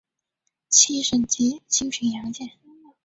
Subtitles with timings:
[0.67, 2.49] 七省级轻巡洋舰。